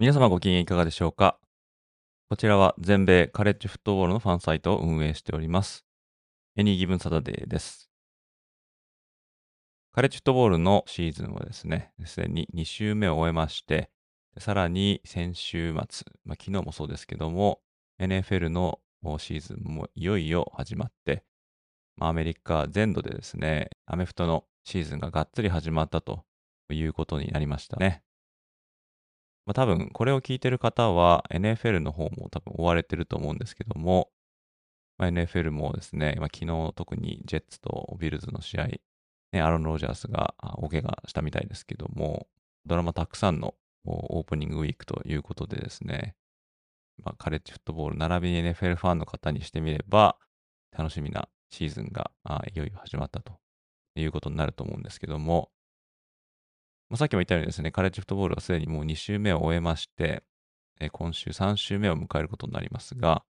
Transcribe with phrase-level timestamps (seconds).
[0.00, 1.38] 皆様ご機嫌いかがでしょうか？
[2.30, 5.84] こちらは全米カレッジフットボールのファンサイトを運営しております。
[6.56, 7.90] エニーギブンサタデーです。
[9.92, 13.90] カレッジフットボールのシーズンはですね、すでに2週目を終えまして、
[14.38, 17.60] さらに先週末、まあ、昨日もそうですけども、
[18.00, 18.80] NFL の
[19.18, 21.24] シーズンもいよいよ始まって、
[21.98, 26.24] まあ、アメリカ全土でですね、アメフトのシーズンががっつり始まったと
[26.70, 28.02] いうことになりましたね。
[29.50, 34.08] まあ、多分これを聞いてる方は NFL の方も多分追われてると思うんですけども、
[34.96, 38.66] まあ、NFL もですね、まあ、昨日特にジェッツとビルズの試合、
[39.32, 42.28] ね、アロン・ロジャースが大怪我したみたいですけども、
[42.64, 46.14] ドラマたくさんのオープニングウィークということでですね、
[47.02, 50.16] まあ、カレッジフットボール並びに NFL ファンの方にしてみれば、
[50.78, 52.12] 楽しみなシーズンが
[52.54, 53.32] いよいよ始まったと
[53.96, 55.50] いうことになると思うんですけども、
[56.90, 60.24] まあ、さっきも言ったようにですね、カレッジフットボールはすでにもう2週目を終えまして、
[60.92, 63.22] 今週3週目を迎えることになりますが、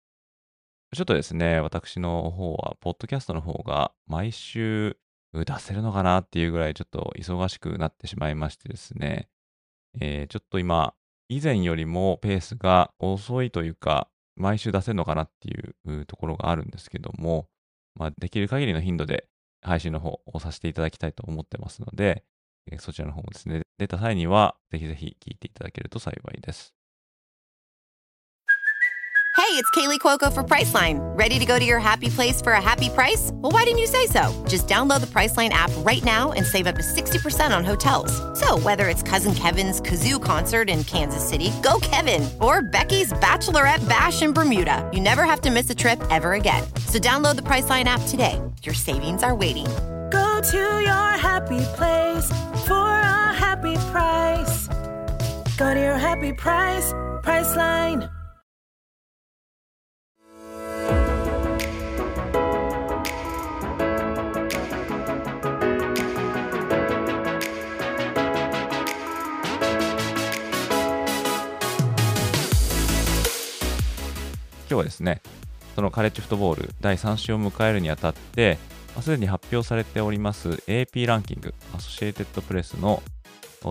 [0.96, 4.98] ちょっとですね、私の方は、ポッドキャストの方が毎週
[5.34, 9.28] 出せるのかなっていうぐらいちょっと忙しくなってしまいましてですね、
[10.00, 10.94] えー、ちょっと今、
[11.28, 17.50] 以前よりもペースが遅いというか、毎週出せるのかなっていうところがあるんですけども、
[17.96, 19.28] まあ、できる限りの頻度で
[19.62, 22.24] 配信の方をさせていただきたいと思ってますので、
[22.79, 26.75] そちらの方もですね、出た際には、ぜひぜひ聞いていただけると幸いです。
[29.37, 31.01] Hey, it's Kaylee Cuoco for Priceline.
[31.19, 33.31] Ready to go to your happy place for a happy price?
[33.35, 34.33] Well, why didn't you say so?
[34.49, 38.11] Just download the Priceline app right now and save up to 60% on hotels.
[38.39, 43.87] So, whether it's Cousin Kevin's Kazoo concert in Kansas City, go Kevin, or Becky's Bachelorette
[43.89, 46.63] Bash in Bermuda, you never have to miss a trip ever again.
[46.87, 48.41] So, download the Priceline app today.
[48.63, 49.67] Your savings are waiting.
[50.40, 52.32] Go to your happy place
[52.66, 54.70] for a happy price.
[55.58, 58.10] Go to your happy price, Priceline.
[74.70, 75.22] 今日はですね、
[75.76, 78.58] そのカレッジフットボール第3週を迎えるにあたって、
[79.02, 83.02] すでに発表されております AP ランキング、アソシエイテッドプレスの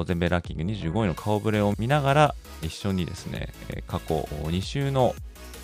[0.07, 3.53] 全米ランキング25位の顔ぶれを見ながら、一緒にですね、
[3.87, 5.15] 過去2週の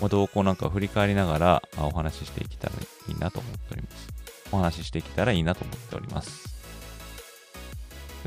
[0.09, 2.73] 動向なんかを振り返りながらお話ししていけたら
[3.07, 4.07] いいなと思っております。
[4.51, 6.55] お話ししていけたらいいなと思っております。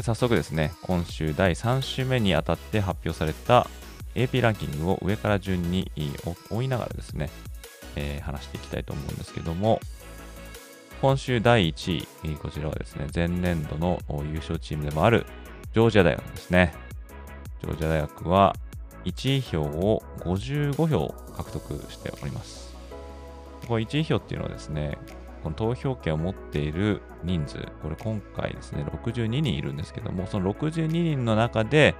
[0.01, 3.69] 早速ですね、今週第3週目にあたって発表された
[4.15, 5.91] AP ランキングを上から順に
[6.51, 7.31] 追いながらですね、
[7.97, 9.81] えー、話していきたいと思うんですけども、
[11.01, 15.27] 今週第1位、こちらはですね、前年度の優勝チームでもある
[15.73, 16.75] ジョージア大学ですね。
[17.63, 18.57] ジョージア大学は
[19.05, 22.75] 1位票を55票獲得しております。
[23.69, 24.99] これ1位票っていうのはですね、
[25.45, 31.95] この投票権を持っている人数、これ今回ですね、62人いるんですけども、その62人の中で、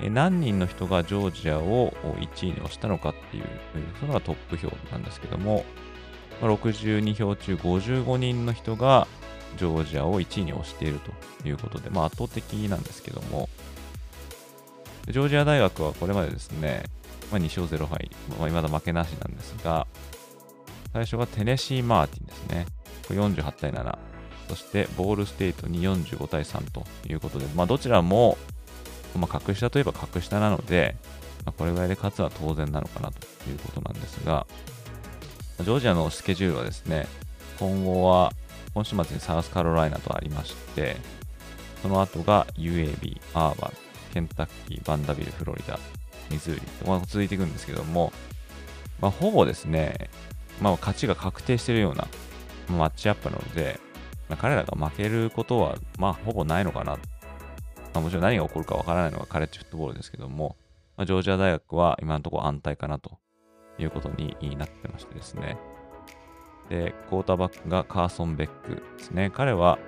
[0.00, 3.44] 何人の人がジョージアを1位に押したのかっていう、
[3.98, 5.64] それがトップ票なんですけども、
[6.40, 9.06] 62票中55人の人が
[9.56, 11.00] ジョージアを1位に押している
[11.42, 13.48] ということで、まあ、圧倒的なんですけども、
[15.08, 16.84] ジョージア大学はこれまでですね、
[17.30, 19.86] まあ、2勝0敗、まあ、未だ負けなしなんですが、
[20.92, 22.66] 最初がテネシー・マーティンですね。
[23.06, 23.98] これ48対7。
[24.48, 28.38] そしてボールステートに45対3ということで、まあ、どちらも
[29.16, 30.96] まあ、格下といえば格下なので、
[31.44, 34.46] まあ、これぐらいで勝つは当然なのかなということなんですが、
[35.58, 37.06] ジョージアのスケジュールはですね、
[37.58, 38.32] 今後は
[38.74, 40.96] 今週末にサウスカロライナとありまして、
[41.82, 43.72] その後が UAB、アーバン、
[44.14, 45.78] ケンタッキー、バンダビル、フロリダ、
[46.30, 48.12] ミズーリと続いていくんですけども、
[49.00, 50.10] まあ、ほぼですね、
[50.60, 52.06] まあ、勝ちが確定しているような
[52.68, 53.80] マッチアップなので、
[54.28, 56.92] まあ、彼らが負けることは、まあ、ほぼないのかな。
[56.92, 57.00] ま
[57.94, 60.56] あ、もちろん何が起こるかわからないのがカレッジフットボールですけども、
[60.96, 63.18] まあ、ジョージア大学は今のところ安泰かなと
[63.78, 65.58] いうことになってましてですね。
[66.68, 69.30] で、クォーターバックがカーソン・ベックですね。
[69.34, 69.78] 彼は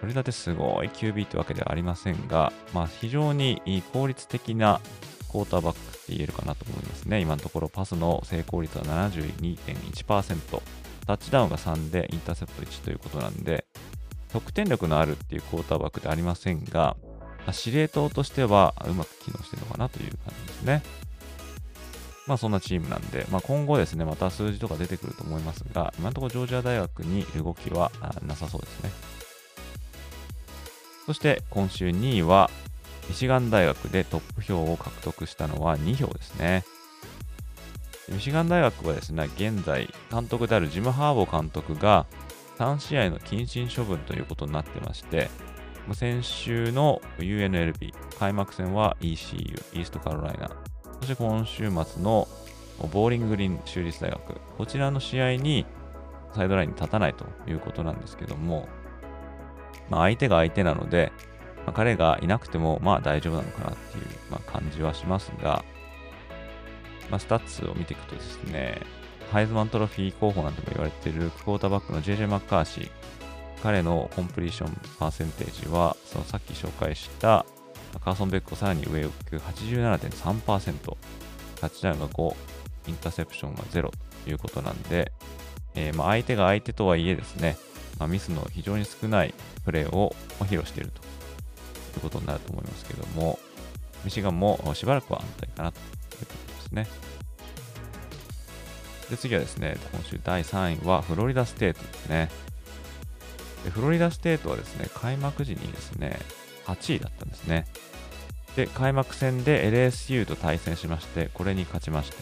[0.00, 3.62] 取り立てすごい QB ってわけではありませんが、まあ、非常に
[3.92, 4.80] 効率的な
[5.30, 7.20] クォーターバックって言えるかなと思いますね。
[7.20, 10.62] 今のところパスの成功率は72.1%、
[11.06, 13.66] タッチダウンが3でインターセプト1ということなんで、
[14.32, 16.96] 得点力のあるっていうクォーターバックではありませんが、
[17.38, 20.82] まあ、司令塔としてはうまく機能してるのかなという感じですね。
[22.26, 27.90] まあそんなチームなんで、まあ、今後ですね、また数字とか出てくると思いますが、今のところジョージア大学に動きは
[28.26, 28.90] なさそうですね。
[31.06, 32.50] そして今週2位は、
[33.08, 36.64] ミシガン大学でトップ票を獲得したのは2票ですね。
[38.08, 42.06] ミシガン大学はですね、現在、監督であるジム・ハーボ監督が
[42.58, 45.28] 3試合の謹慎処分ということになってまして、
[45.92, 50.50] 先週の UNLB、開幕戦は ECU、イーストカロライナ、
[51.00, 52.28] そして今週末の
[52.92, 55.66] ボーリンググリーン州立大学、こちらの試合に
[56.34, 58.68] サイドラインに立たないということなんですけども、
[59.88, 61.12] まあ、相手が相手なので、
[61.64, 65.64] まあ、彼がいなくてもまあ大丈夫なのかなっていう、まあ、感じはしますが、
[67.10, 68.80] まあ、スタッツを見ていくとですね、
[69.30, 72.90] ハイズマントロフィー候補なんても言われているクォーターバックの JJ マッカーシー、
[73.62, 77.46] 彼のコンプリーションパーセンテージは、そのさっき紹介した
[78.00, 80.96] カーソン・ベックをさらに上を行く87.3%、
[81.60, 82.36] タッチダウンが5、
[82.88, 83.90] インターセプションが0
[84.24, 85.12] ということなんで、
[85.74, 87.56] えー、まあ相手が相手とはいえですね、
[87.98, 91.04] まあ、ミスの非常に少ないプレーを披露しているとい
[91.98, 93.38] うことになると思いますけども、
[94.04, 96.86] ミシガンもしばらくは安泰かなということですね。
[99.10, 102.30] で次はですね、今週第3位はフロリダステートですね。
[103.64, 106.18] でフロリダステートはですね、開幕時にですね、
[106.66, 107.66] 8位だったんですね。
[108.56, 112.16] で、開幕戦で LSU と対戦しまして、これに勝ちまして、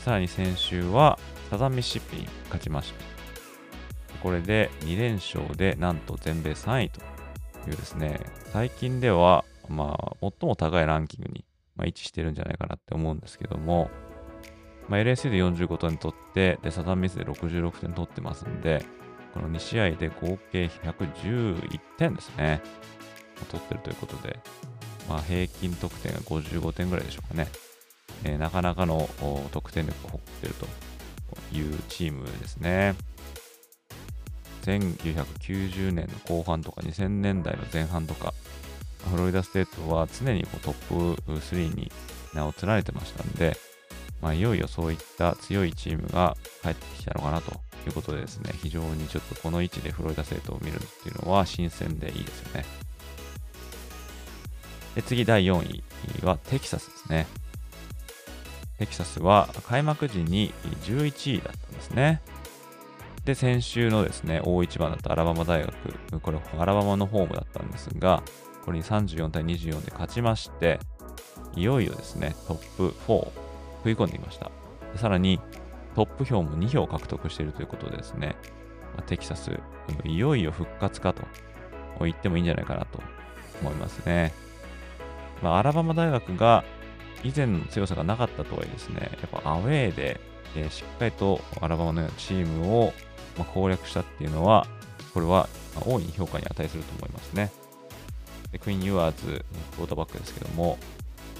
[0.00, 1.18] さらに先週は
[1.50, 3.04] サザンミシッピに勝ちまして、
[4.22, 7.00] これで2連勝でなんと全米3位と
[7.68, 8.20] いうですね、
[8.52, 11.44] 最近では、まあ、最も高いランキングに、
[11.76, 13.90] まあ、位置してるんじゃないかなって思うんですけども、
[14.88, 18.84] まあ、LSU で45点取って、で、サザンミスで66点取ってますんで、
[19.34, 22.60] この2試合で合計111点ですね。
[23.44, 24.38] 取ってるということで、
[25.08, 27.48] まあ、平均得点が55点ぐらいでしょうかね。
[28.24, 29.08] えー、なかなかの
[29.52, 30.66] 得点力を誇っていると
[31.56, 32.94] いうチームですね。
[34.62, 38.32] 1990年の後半とか2000年代の前半とか、
[39.10, 41.90] フロリダステートは常にこうトップ3に
[42.32, 43.56] 名を連ねてましたんで、
[44.20, 47.52] まあ、いよいよそういった強いチームが帰ってきたのかなと
[47.86, 52.64] いうことでですね、非常にちょっとこの位置でフロリダステートを見るっていうのは新鮮でいいですよね。
[54.94, 55.82] で次、第4位
[56.24, 57.26] はテキサスですね。
[58.78, 60.52] テキサスは開幕時に
[60.84, 62.20] 11位だったんですね。
[63.24, 68.22] で、先週のですね、大一番だったアラバマ大学、これアラバマのホームだったんですが、
[68.64, 70.80] これに34対24で勝ちまして、
[71.54, 73.30] いよいよですね、トップ4、
[73.84, 74.50] 食い込んでいました。
[74.96, 75.40] さらに、
[75.94, 78.34] トップ票も2票獲得しているということでですね、
[79.06, 79.58] テキサス、
[80.04, 81.22] いよいよ復活かと
[82.00, 83.00] 言ってもいいんじゃないかなと
[83.60, 84.32] 思いますね。
[85.42, 86.64] まあ、アラバマ大学が
[87.24, 90.20] 以前の強さがなかったとはいえですね、やっぱアウェーで、
[90.56, 92.92] えー、しっかりとアラバマのようなチームを、
[93.38, 94.66] ま、攻略したっていうのは、
[95.14, 95.48] これは、
[95.80, 97.50] 大いに評価に値すると思いますね。
[98.50, 99.44] でクイーン・ユアーズ、
[99.76, 100.78] クォーターバックですけども、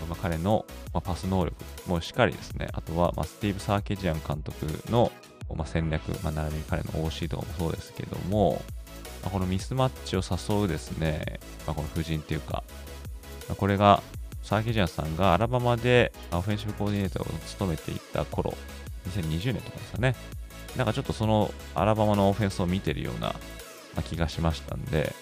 [0.09, 1.55] まあ、彼の、ま、パス能力
[1.87, 5.13] もしっかりですね、あとは、ま、スティーブ・サーケジアン監督の、
[5.55, 8.63] ま、戦略、まあ、並びに彼の OC とかもそうですけども、
[9.25, 12.65] ま、このミスマッチを誘うですね、まあ、この布陣っていうか、
[13.57, 14.03] これが、
[14.43, 18.55] サーケジャンさんがアラバマでオフェンシブコーディネーターを務めていた頃、
[19.09, 20.15] 2020年とかですよね。
[20.77, 23.35] なんかちょっとそのアラバマのオフェンスを見てるような
[24.03, 25.15] 気がしましたんで、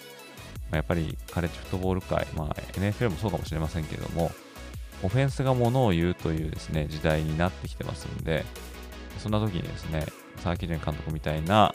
[0.71, 4.31] ま、やっぱりカレッジフットボール界、まあ、NFL もそうかもしれませんけども、
[5.03, 8.45] オフェンスがものを言うというですね、時代になってきてますんで、
[9.19, 10.07] そんな時にですね、
[10.39, 11.75] サーキジェン監督みたいな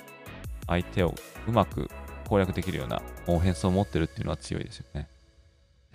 [0.67, 1.13] 相手を
[1.47, 1.89] うまく
[2.27, 5.07] 攻略できるようなオフェンスを持ってるっていうのは強いですよね。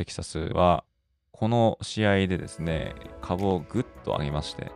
[0.00, 0.84] テキサスは、
[1.30, 4.72] この試合でですね、株をぐっと上げまして、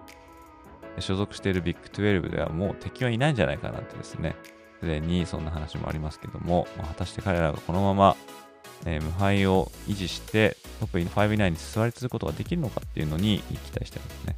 [0.99, 4.37] 所属しているビッグ12ではもう敵はいないんじゃないかなってですね、
[4.81, 8.17] すでにそんな話もありますけども、まあ、果たして彼らがこのまま、
[8.85, 14.37] えー、無敗を維持して、トップ5以内に座り続くことができるのかっていうのに期待してますね。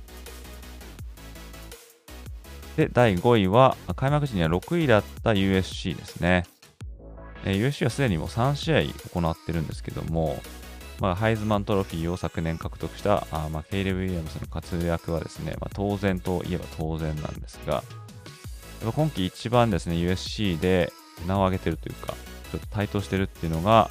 [2.76, 6.45] で、第5位は、開幕時には6位だった USC ですね。
[7.45, 10.40] えー、USC はすでにもう3試合行ってるんですけども、
[11.00, 17.83] まあ、ハイズマントロフィーを昨年獲得したあ、まあ、ケイレブ・ウィリアムスの活躍はですね、まあ、当然といえば当然なんですが、やっ
[18.85, 20.93] ぱ今季一番ですね、USC で
[21.26, 22.15] 名を上げてるというか、
[22.50, 23.91] ちょっと台頭してるっていうのが、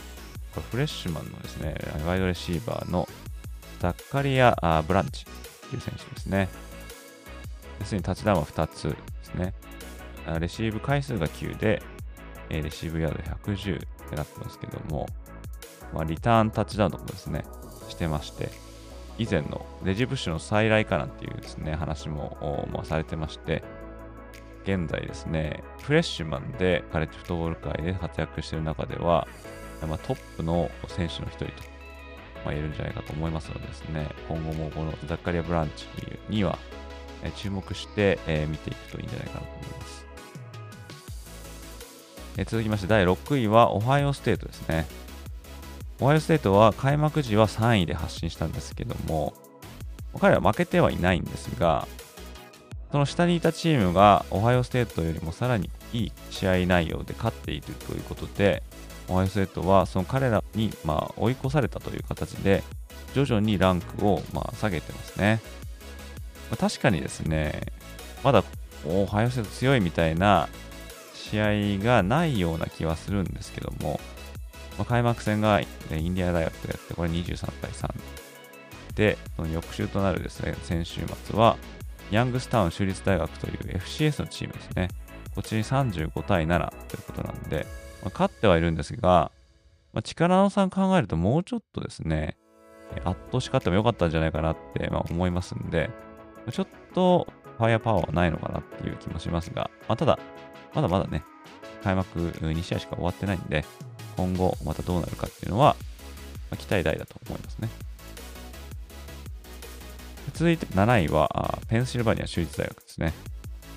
[0.53, 1.75] これフレッシュマンのですね、
[2.07, 3.07] ワイドレシーバーの
[3.79, 5.25] ザッカリア・あブランチ
[5.67, 6.50] っていう選手ですね。
[7.79, 9.53] 要するにタッチダウンは2つですね。
[10.39, 11.83] レシーブ回数が9で、
[12.50, 13.17] レシーブヤード
[13.51, 15.07] 110ってなってますけども、
[15.95, 17.45] まあ、リターンタッチダウンとかもですね、
[17.87, 18.49] してまして、
[19.17, 23.63] 以前のレジブッシュの再来かなんていうですね、話も、まあ、されてまして、
[24.65, 29.25] 現在ですね、フレッシュマンでカレッジフットボール界で活躍している中では、
[29.87, 31.51] まあ、トップの選手の一人と、
[32.43, 35.87] まあ、言えるんじゃないかと思いますのでですね、今後もこのザッカリア・ブランチ
[36.29, 36.59] には、
[37.37, 40.05] 注目して、え見ていくといいんじゃないかなと思います。
[42.37, 45.04] え続きまして第6位はオハイオステートですね。
[46.01, 49.33] オハイオステートは開幕時は3位で発進したんですけども、
[50.19, 51.87] 彼は負けてはいないんですが、
[52.91, 58.63] その下にいたチームがオハイオステートよりもさらにいい試合内容で勝っているということで、
[59.07, 62.63] オハイオステートはその彼らにま追い越されたという形で、
[63.13, 65.39] 徐々にランクをまあ下げてますね。
[66.51, 67.61] ま確かにですね、
[68.23, 68.43] まだ
[68.85, 70.49] オハイオステート強いみたいな
[71.13, 73.99] 試合がないような気はするんですけども、
[74.77, 75.65] まあ開幕戦がイ
[76.10, 77.94] ンディア大学とやって、これ23対3
[78.96, 81.58] で、その翌週となるですね、先週末は、
[82.12, 84.89] ヤングスタウン州立大学という FCS のチームですね。
[85.34, 87.65] こっちに35対7ということなんで、
[88.01, 89.32] まあ勝ってはいるんですが、
[89.94, 92.38] まあ、力の差考えるともうちょっとですね、
[93.03, 95.89] 圧倒し勝ってもよかったんじゃないかなってまあ思いますんで、
[96.51, 97.27] ちょっと
[97.58, 100.20] ファイアパワーはないのかなっていう気もしますが、まあ、ただ、
[100.74, 101.24] まだまだね、
[101.84, 103.65] 開幕2試合しか終わってないんで、
[104.17, 105.75] 今後またどうなるかっていうのは、
[106.50, 107.69] まあ期待大だと思いますね。
[110.34, 113.13] 続いて7位はあペンシルバニア州立大学ですね。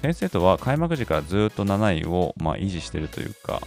[0.03, 3.61] ペンステートは開幕時からずっと7位を、ま、維持してるというか、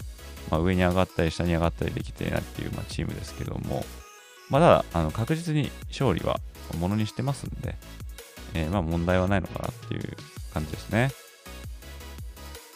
[0.49, 3.85] まあ、上に上がったり下に上がったりできていないっていう、まあ、チームですけども、
[4.49, 6.39] まあ、ただあの確実に勝利は
[6.79, 7.75] ものにしてますんで、
[8.53, 10.15] えーま問題はないのかなっていう
[10.53, 11.11] 感じですね。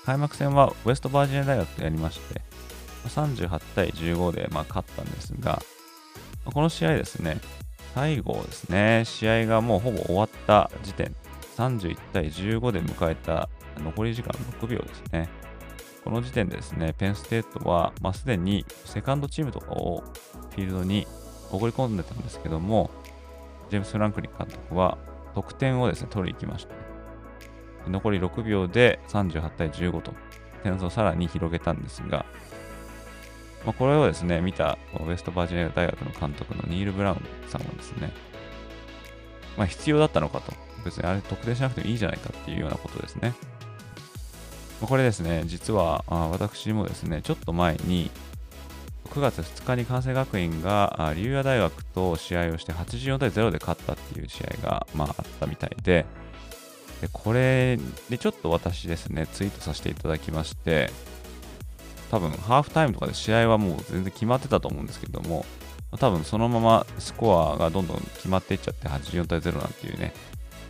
[0.05, 2.41] 開幕戦はウェストバージニア大学とやりまして、
[3.09, 5.61] 38対15でま勝ったんですが、
[6.45, 7.39] この試合ですね、
[7.93, 11.15] 最後ですね、試合がもうほぼ終わった時点、
[11.57, 14.29] 31対15で迎えた残り時間
[14.61, 15.29] 6秒ですね。
[16.03, 20.03] この時点でですね、ペンステートは、まあ、すでにセカンドチームとかを
[20.51, 21.07] フィールドに
[21.51, 22.91] 送り込んでたんですけども、
[23.69, 24.99] ジェームス・フランクリン監督は
[25.33, 26.73] 得点をですね、取りに行きまして、
[27.87, 30.13] 残り6秒で38対15と
[30.63, 32.25] 点差をさらに広げたんですが、
[33.65, 38.13] まあ、これをですね、見たウェストバージニア大学の監督のニール・ブラウンさんはですね、
[39.57, 40.53] まあ、必要だったのかと。
[40.85, 43.33] 別にあれ得点しなくてもいいじゃないかっていうようなことですね。
[44.79, 48.11] まあこれですね、実は私もですね、ちょっと前に
[49.09, 56.05] 9月2日に関西学院が竜也大学と試合をして84対0で勝ったっていう試合が、まあ、あったみたいで、
[57.01, 57.79] でこれ
[58.09, 60.91] でちょっと私ですね、ツイートさせていただきまして、
[62.11, 65.45] 多分ハーフタイムとかで試合はもう全然決まってたと思うんですけども、
[65.97, 70.13] 多分そのままスコアがどんどん決まっていっちゃって84対0なんていうね、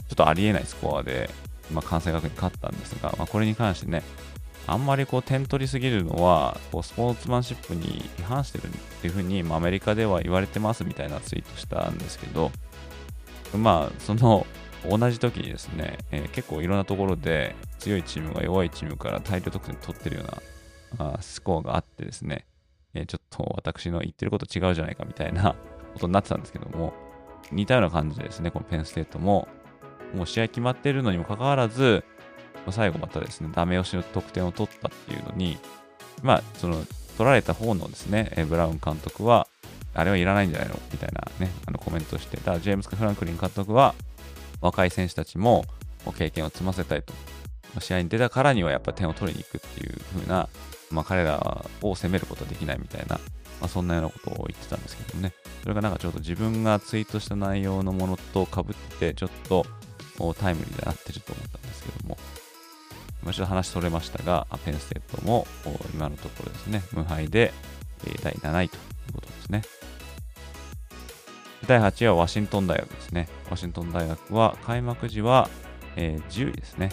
[0.08, 1.30] ちょっとありえないスコアで、
[1.72, 4.04] まあ、関西学院勝ったんですが、まあ、これに関してね、
[4.68, 8.70] あんまりこう点取りすぎるのはこうスポーツマンシップに違反してるっ
[9.02, 12.52] ていうふうに、まあ、アメリカでは言われてますみたいなツイートしたんですけど、
[13.56, 14.46] まあ、その
[14.90, 20.34] 同じ時にですね、えー結構いろんなところで強いチームが弱いチームから大量得点取ってるような
[20.98, 22.46] あスコアがあってですね、
[22.94, 25.56] えーちょっと私の言ってること違うじゃないかみたいな
[25.94, 26.94] ことになってたんですけども、
[27.52, 29.48] 似たような感じでですね、このペンステートも、
[30.14, 32.04] もう試合決まってるのにもかかわらず、
[32.70, 35.58] 最後またですね、ダメ押しの得点を取ったっていうのに、
[36.24, 36.84] まあ、その、
[37.18, 39.48] 取られた方のですね、ブラウン監督は、
[39.94, 40.80] あれはいらないんじゃないの？
[40.92, 43.96] みたいなね、あのコメントしてた、ジェームス・フランクリン監督は、
[44.62, 45.66] 若い選手たちも
[46.18, 47.14] 経験を積ませたいと。
[47.80, 50.50] 試合に出たからにはやっぱ点を取りに行くっていう風な、
[50.96, 53.20] まあ、彼らを責めることはできないみたいな、
[53.60, 55.34] まあ、そんなようなことを言ってたんですけどもね。
[55.62, 59.66] それがなんかちょっと自分がツイートした内容のものと被って、ちょっと
[60.40, 62.18] タイムリーだなってちょっと思ったんですけども。
[63.24, 65.46] まあ、ちょっと話それましたが、ペンステートも
[65.94, 67.54] 今のところですね、無敗で、
[68.24, 69.64] 第7位ということですね。
[71.68, 73.28] 第8位はワシントン大学ですね。
[73.50, 75.50] ワシントン大学は開幕時は、
[75.96, 76.92] え10位ですね。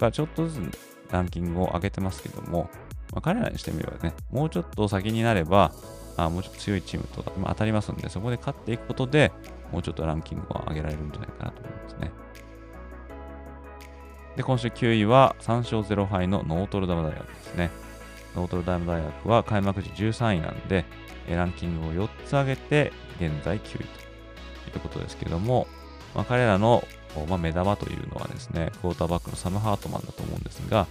[0.00, 0.78] がちょっとずつ
[1.12, 2.68] ランキングを上げてますけども、
[3.12, 5.72] まあ、彼らにしてみればね、もうちょっと先になれば、
[6.16, 9.32] あもうちょっと強いチームとまあ当たりますんで、そこで勝っていくことで
[9.70, 12.10] もうちょっとランキングを上げられるんじゃないかなと思いますね。
[14.36, 17.70] で、今週9位は3勝0敗のノートルダム大学ですね。
[18.34, 20.84] ノートルダム大学は開幕時13位なんで、
[21.28, 23.84] ランキングを4つ上げて、現在9位とい
[24.76, 25.66] うことですけども、
[26.14, 26.82] まあ、彼らの、
[27.28, 30.86] まあ、目玉というのはですね、クォーターバックのサム・ハートマンだと思うんですが、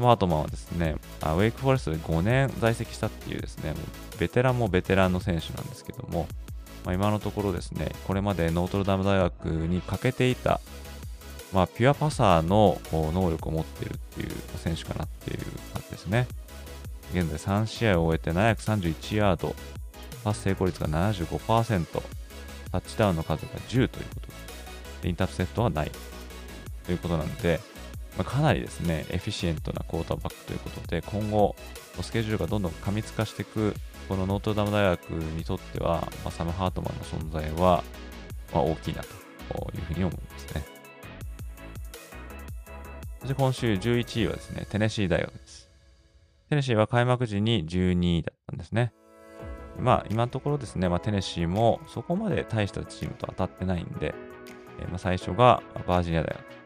[0.00, 3.74] サム・ハートマンはですね、あウェイクフォレストで5年在籍したっていうですね、
[4.18, 6.26] ベテランもベテランの選手なんですけども、
[6.86, 10.60] まあ、今のところですね、これまでノートルダム大学に欠けていた、
[11.52, 15.38] まあ、ピュアパサーの能力を持っているっていう選手かなっていう
[15.74, 16.26] 感じですね。
[17.12, 19.54] 現在3試合を終えて731ヤード、
[20.24, 22.02] パス成功率が75%、
[22.72, 24.28] タッチダウンの数が10ということ
[25.02, 25.90] で、インタープセットはない
[26.86, 27.60] ということなので、
[28.16, 31.56] まあ、かなりですね、エフィシエントなクォーターバックということで、今後、
[32.02, 33.74] スケジュールがどんどん過密化していく、
[34.08, 37.84] このノートダム大学にとっては、まあ、サム・ハートマンの存在は、
[38.52, 39.08] まあ、大きいなと
[39.74, 40.64] いうふうに思いますね。
[43.20, 45.68] そして今週11位はですね、テネシー大学です。
[46.48, 48.92] テネシーは開幕時に12位だったんですね。
[49.78, 54.14] まあ、今のところですね、まあ、テネシーもそこまで大したチームと当たってないんで、
[54.80, 56.59] えー、まあ最初がバージニア大学。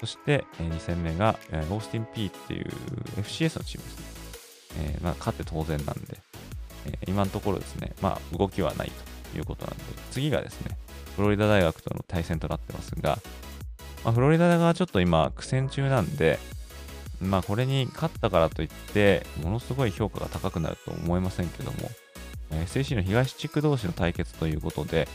[0.00, 2.66] そして、えー、2戦目が、えー、オースティン P っていう
[3.20, 4.18] FCS のチームですね。
[4.80, 6.18] えー、まあ、勝って当然なんで、
[6.86, 8.92] え、今のところですね、まあ、動きはない
[9.32, 10.76] ということなんで、次がですね、
[11.16, 13.18] フロリダ大学との対戦となってますが、
[14.04, 16.38] まあ、フロリダがちょっと今苦戦中なんで、
[17.20, 21.90] まあこれに勝ったからといって、ものすごい評価が高くなると思いませんけども、
[22.50, 25.08] SAC の東地区同士の対決ということで、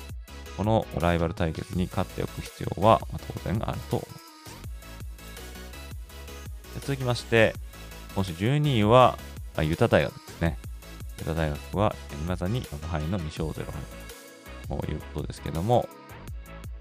[0.58, 3.02] このライバル対決に勝っておく必要は
[3.44, 4.23] 当然あると思います。
[6.82, 7.54] 続きまして、
[8.16, 9.18] 今週12位は、
[9.56, 10.58] あユタ大学ですね。
[11.20, 13.66] ユタ大学は、未だに無敗の2勝0敗
[14.80, 15.88] ということですけども、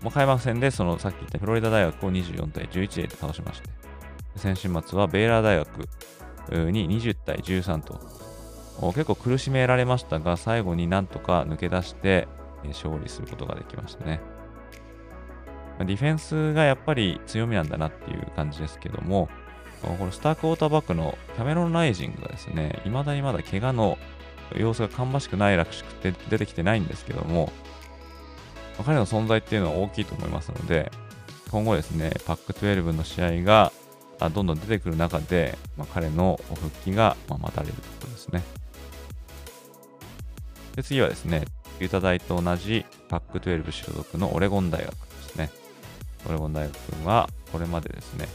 [0.00, 3.70] もう開幕戦でそのさっき言ったフロリダ大学を24対11で倒しまして、
[4.36, 5.68] 先週末はベイラー大学
[6.72, 8.00] に20対13と、
[8.92, 12.26] 結構苦しめられましたが、最後になんとか抜け出して
[12.64, 14.20] 勝利することができましたね。
[15.78, 19.28] ディフェンスがやっぱり強みなんだなっていう感じですけども、
[19.82, 23.98] このスタークウォーターバックのキャメロン・ライジングがですね、未だにまだ怪我の
[24.56, 27.52] 様子が芳しくないらしくて出てきてないんですけども、
[28.84, 30.90] 彼の存在っていうのは大きいと思いますので、
[31.50, 33.72] 今後ですね、パック12の試合が
[34.32, 38.42] どんどん出てくる中で、まあ、彼の復帰が待たれるところですね。
[40.76, 41.44] で次はですね、
[41.80, 45.50] ユタ大と同じパック12所属のオレゴン大学ですね。
[46.26, 48.28] オレゴン大学はこれまでですね、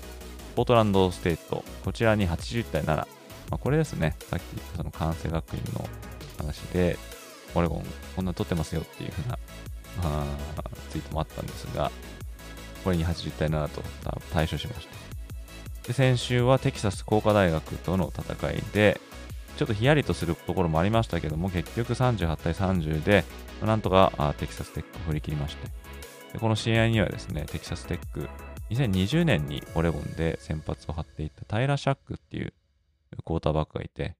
[0.58, 2.96] ポートランドステート、こちらに80対7。
[2.96, 3.06] ま
[3.52, 5.88] あ、これですね、さっき言ったその関西学院の
[6.40, 6.98] 話で、
[7.54, 9.38] オレゴンこんな取ってますよっていうふうな、
[10.02, 10.26] あ、
[10.90, 11.92] ツイートもあったんですが、
[12.84, 13.84] これに80対7と
[14.34, 15.88] 対処しました。
[15.90, 19.00] で先週はテキサス工科大学との戦いで、
[19.58, 23.26] ちょっとヒヤリとするところもありましたけども、結局38対30で、
[23.64, 25.68] なんとかテキサステックを振り切りまして、
[26.34, 28.28] でこの試合にはですね、テキサステック、
[28.70, 32.54] 2020年にオレゴンで先発を張っていたタイラ・シャックっていう
[33.24, 34.16] クォーターバックがいて、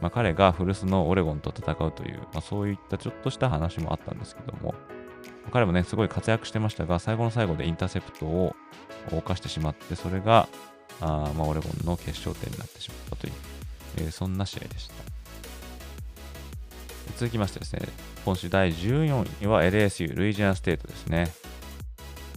[0.00, 4.74] まあ、彼が古巣のオレゴンと戦うという、まあ、そういったちょっとした話もあったんですけども、
[5.52, 8.54] 彼もね、すごい活躍してましたが、最後の最後でインターセプトを
[9.12, 10.48] 犯してしまって、それが
[11.00, 13.32] あまあ、オレゴンの決勝点になってしまったという、
[13.98, 14.94] えー、そんな試合でした。
[17.16, 17.82] 続きましてですね、
[18.24, 21.28] 今週第14位は LSU、ルイジアンステートですね。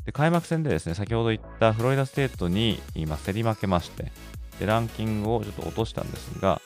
[0.05, 4.11] で開幕戦でですね、先ほど言ったフロリダステートに今競り負けまして、
[4.59, 6.61] でランキングをちょっと落としたんですが、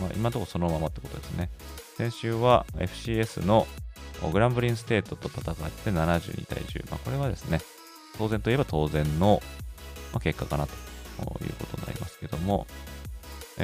[0.00, 1.50] まあ、今のところそのままってことですね。
[1.96, 3.66] 先週は FCS の
[4.32, 6.90] グランブリンステートと戦って72対10。
[6.90, 7.60] まあ、これはですね、
[8.18, 9.42] 当然といえば当然の
[10.20, 10.72] 結果かなと
[11.44, 12.66] いうことになりますけども、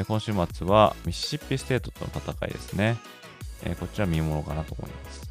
[0.06, 2.96] 今週末はミシシッピステートとの戦いですね。
[3.64, 5.29] え、こちら見ものかなと思います。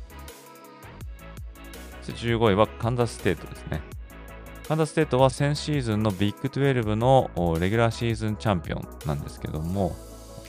[2.11, 3.81] 15位はカンザスステートですね。
[4.67, 9.95] カンザスステートは先シーズンのビッグ12のレギュラーシーズンチャンピオンなんですけども、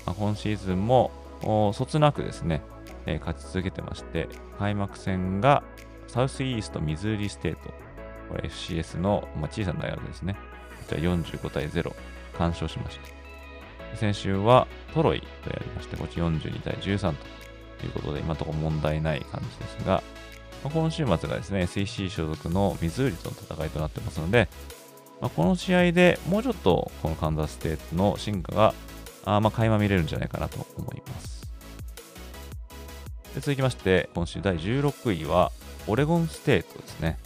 [0.07, 1.11] 今シーズンも
[1.75, 2.63] そつなくですね、
[3.07, 5.63] えー、勝ち続けてまして、開幕戦が
[6.07, 7.73] サウスイーストミズーリステート、
[8.29, 10.37] これ FCS の、まあ、小さな大学ですね。
[10.91, 11.95] は45対0、
[12.37, 13.97] 完勝しました。
[13.97, 17.15] 先週はトロイとやりまして、こっち42対13
[17.79, 20.03] ということで、今のところ問題ない感じですが、
[20.63, 24.49] まあ、今週末がですね、SEC 所属のミズーリとの戦いとなってますので、
[25.21, 28.75] まあ、この試合でもうちょっとこのカンザスステートの真価が、
[29.25, 31.41] あまあ、垣間見れるんじゃないかなと思います。
[33.35, 35.53] で続きまして、今週第16位は、
[35.87, 37.19] オレゴンステートですね。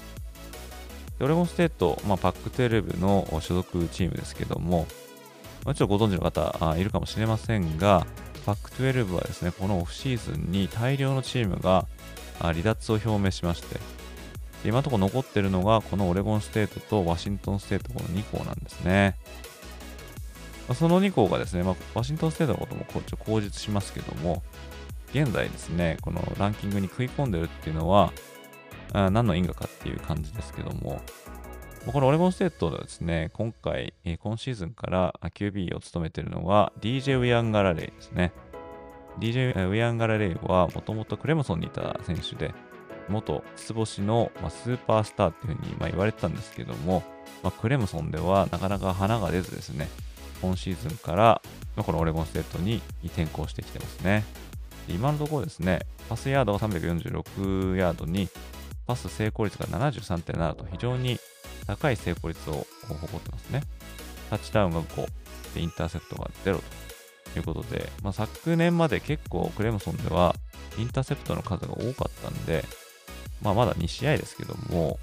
[1.21, 4.87] オレゴンステート、まあ、パック12の所属チームですけども、
[5.65, 8.07] まあ、ちょっとご存知の方あいるかもしれませんが、
[8.45, 11.87] パック12はですね、このオフシーズンに大量のチームが
[12.39, 13.79] 離脱を表明しまして、
[14.65, 19.17] 今のところ残ってるのが、このオレゴンステートとワシントンステートこの2校なんですね。
[20.75, 24.43] その2校がですね、まあ、ワシントンステートのこともこう口実しますけども、
[25.11, 28.13] 現在ですね、このランキングに食い込んでるっていうのは、
[28.95, 31.03] あ何の因果かっていう感じですけども、
[31.93, 38.33] このオレゴンステートではですね、今回、今シーズンから QB を務めているのは DJ ウィアンガラレイですね。
[39.19, 42.55] DJ ウィアンガラレイはもともとクレムソンにいた選手で、
[43.09, 47.03] 元つ星の、ま、スーパースターっていうふうに、ま、言われてたんですけども、
[47.43, 49.89] まあ、クレムソンではなかなか花が出ずですね、
[50.41, 51.43] 今シーズンから、
[51.77, 54.25] ま、このオレゴンステートに転向してきてますね。
[54.89, 58.29] 今のところですね、パスヤードが346ヤードに、
[58.87, 61.19] パス成功率が73.7と非常に
[61.67, 63.63] 高い成功率を誇ってますね。
[64.29, 65.09] タッチダウンが5、
[65.55, 66.63] でインターセプトが0と
[67.39, 70.35] いうことで、まあ、昨年まで結構クレムソンでは
[70.79, 72.65] インターセプトの数が多かったんで、
[73.43, 74.99] まあ、まだ2試合ですけども、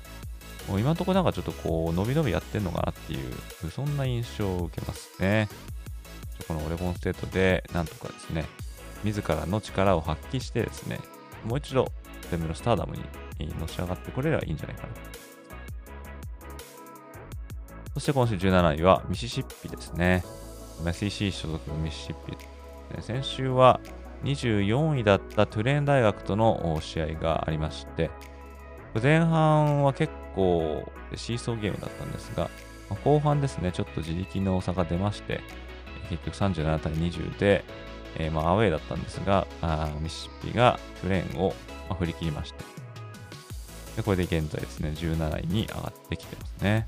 [0.67, 5.49] もう今のところなんかちょっとこう、伸び伸びやってんのかなっていう、そんな印象を受けますね。
[6.47, 8.45] このオレゴンステートで、なんとかですね、
[9.03, 10.99] 自らの力を発揮してですね、
[11.45, 11.91] もう一度、
[12.29, 13.03] 全部のスターダムに
[13.59, 14.93] のし上がってくれればいいんじゃないかな。
[17.93, 20.23] そして今週17位はミシシッピですね。
[20.83, 22.37] SEC 所属のミシシッピ。
[23.01, 23.79] 先週は
[24.23, 28.09] 24位だったトゥレーン大学との試合がありまして、
[29.01, 32.49] 前半は結構シーソーゲームだったんですが、
[33.03, 35.41] 後半ですね、ちょっと自力の差が出まして、
[36.09, 37.63] 結局37対20で、
[38.17, 41.53] えー、まあアウェーだったんですが、あミシシッピがトゥレーンを、
[41.99, 42.63] 振り切りまして、
[43.97, 46.87] でこれで現在ですね、17位に上がってきてますね。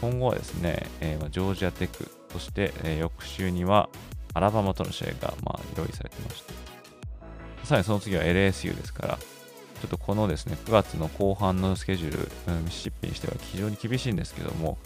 [0.00, 3.88] 今後はですね、えー、ジョージアテック、そして、え、翌週には
[4.34, 6.52] アラバマとの試合が、まあ、用意されてまして、
[7.64, 14.78] さらにその次は LSU ですから、ちょっとこのですね、9月の後半のスケジュール、ミシシッピにしては非常に厳しいんですけども、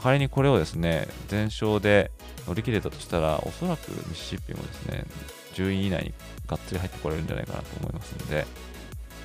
[0.00, 2.10] 仮にこれをですね、全勝で
[2.46, 5.04] 乗り切れたとしたら、おそらくミシシッピもですね、
[5.54, 6.14] 10位以内に
[6.46, 8.46] がっつり入ってこれるんじゃないかなと思いますので、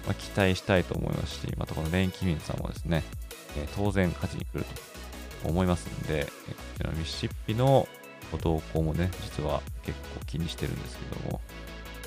[0.05, 3.03] まあ、期待したいと思いますし、またこのレイン・キミンさんもですね、
[3.57, 4.98] え、当然勝ちに来ると。
[5.43, 6.32] 思いますので、こ
[6.78, 7.88] ちらミシシッピの
[8.41, 11.41] 動向もね、実は結構気にしてるんですけども、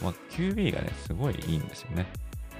[0.03, 2.07] まあ、QB がね、すごいいいんですよね。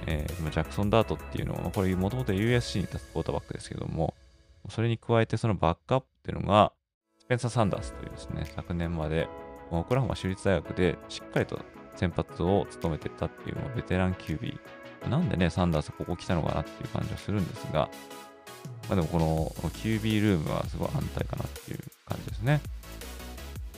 [0.05, 4.13] えー、ジャクソン・ダートっていうのは、これもともと USC に立つクォーターバックですけども、
[4.69, 6.71] それに加えてそのバックアップっていうのが、
[7.19, 9.27] スペンサー・サンダースというですね、昨年まで、
[9.71, 11.59] オクラホマ州立大学でしっかりと
[11.95, 14.59] 先発を務めてたっていうベテラン QB
[15.09, 17.89] なんでね、サンダースここ来たのかなっていう感じはするんですが、
[18.89, 22.61] まあ、でもこの QB ルームはすごい安泰かなっていう感じですね。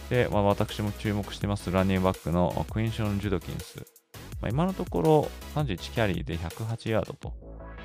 [0.10, 3.86] で、まあ、私も注目してますランニングバックのクインション・ジュドキンス。
[4.42, 7.34] まあ、今のところ31キャリーで108ヤードと、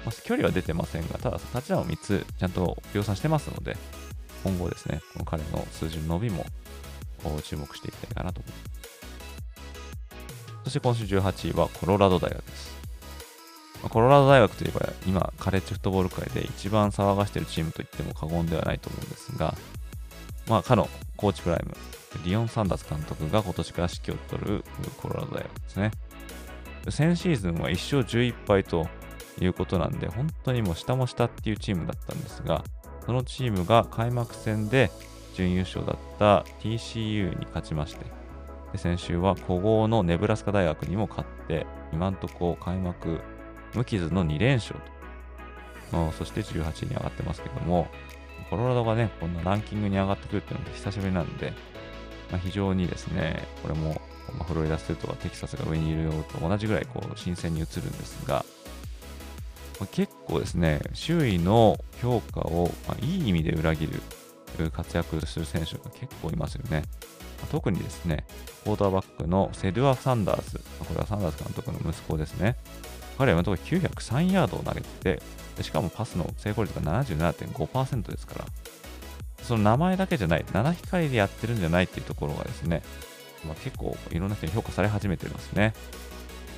[0.05, 3.77] まあ、距離は出てませんが、ただタッチダウン3つちゃんと量産してますので、
[4.43, 6.45] 今後ですね、この彼の数字の伸びも
[7.45, 8.71] 注目していきたいかなと思います。
[10.65, 12.80] そして今週18位はコロラド大学です。
[13.89, 19.55] コロラド大学といえば今カレッジフットボール界で一番騒がしているチームと言っても過言ではないと思うんですが、
[20.49, 21.75] まあ、かのコーチプライム、
[22.25, 24.65] リオン・サンダース監督が今年から指揮を取る
[24.99, 25.91] コロラド大学ですね。
[26.89, 28.89] 先シーズンは1勝11敗と
[29.41, 32.65] いうことなんで、本当にもう下も下っていうチームだったんですが、
[33.05, 34.91] そのチームが開幕戦で
[35.35, 38.05] 準優勝だった TCU に勝ちまして、
[38.73, 43.21] で先週は古豪のネブラスカ大学にも勝って、今んとこ開幕
[43.75, 44.77] 無傷の2連勝
[45.91, 46.13] と。
[46.13, 47.89] そして18位に上がってますけども、
[48.49, 51.53] コロラドがね、こんなランキングに上がってくるっていうのも久しぶりなんで、
[52.31, 54.01] まあ、非常にですね、これも、
[54.39, 58.45] まあ、フロリダステートはテキサスが上にいるよと同じぐらいこう新鮮に映るんですが、
[59.81, 63.89] まあ、結構ですね、周囲の評価を、まあ、いい意味で裏切
[64.59, 66.85] る活躍する選手が結構いますよね。
[67.41, 68.27] ま特にですね、
[68.65, 72.57] クォーターバックのセドゥア・サンダース、これはサンダース監督の息子ですね。
[73.21, 75.19] 彼は今のところ903ヤードを投げて
[75.57, 78.47] て、しかもパスの成功率が77.5%ですから、
[79.43, 82.83] その名前だけじゃない、七光でやってるんじゃないっていうところがですね、
[83.45, 85.75] まあ、結構いろんな人に評価され始めてますね。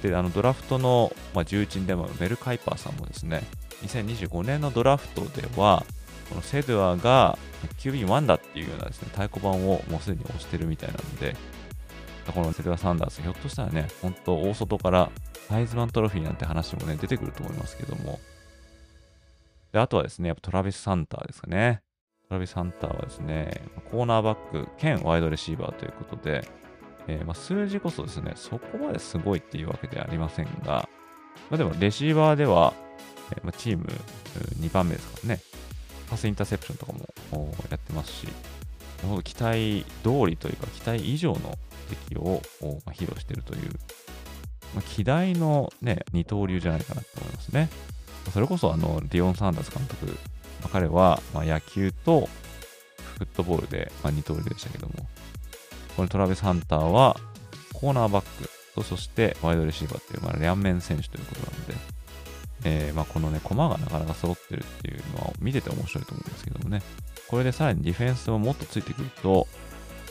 [0.04, 3.42] で、あのドラフトの、まあ、重鎮でもメル・カイパーさんもですね、
[3.82, 5.84] 2025年のドラフトでは、
[6.28, 7.38] このセドゥアが
[7.80, 11.34] QB1 だっていうようなですね、太鼓判をもうすでに押してるみたいなので、
[12.30, 15.10] このセドゥア・サンダース、ひょっとしたらね、本当大外から
[15.48, 18.20] サイズマントロフィーなんて話もね、出てくると思いますけども。
[19.72, 21.82] で、あとはですね、やっぱトラビス・サンターですかね。
[22.28, 26.48] トラビス・ハンターはですね、コーナーバック兼ワイドレシーバーということで、
[27.08, 30.88] えーま、数字こそですね、そこまですごいっていうわけではありませんが、
[31.50, 32.72] まあ、でもレシーバーでは、
[33.32, 33.84] えーま、チーム
[34.60, 35.40] 2番目ですからね、
[36.08, 38.28] パスインターセプションとかもやってますし、
[39.24, 41.58] 期待通りというか、期待以上の
[41.96, 42.42] 敵を、
[42.88, 43.70] 披露しているという、
[44.74, 47.68] まあ、希代の、ね、二刀流じゃないかなと思いますね。
[48.32, 50.12] それこそあのディオン・サンダース監督、ま
[50.66, 52.28] あ、彼はま野球と
[53.18, 54.94] フットボールで、ま二刀流でしたけども、
[55.96, 57.16] このトラビス・ハンターは
[57.72, 61.74] コーナーバックとそしてワイドレシーバーっていう、まあ、両面選手ということなので、
[62.64, 66.82] えー、まあこのね、駒がなかなか揃ってるっていうのは見てて面白いと思うんですけどもね、
[67.28, 69.46] これでさらにディフェンスももっとついてくると、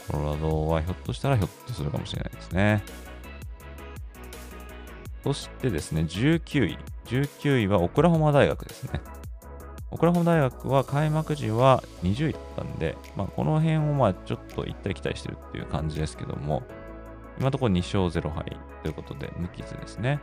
[0.08, 2.84] コロラドはひょっとしたらひょっとするかもしれないですね。
[5.24, 6.78] そしてですね、19位。
[7.06, 9.02] 19位はオクラホマ大学ですね。
[9.92, 16.64] オクラホマ大学は開幕時は20位だったんで、まあ、この辺をまあちょっと行ったり来たりしてるっていう感じですけども、
[17.38, 20.20] 今のところ2勝0敗ということで無傷ですね。